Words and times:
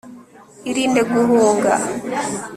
irinde 0.69 1.01
guhunga 1.11 1.73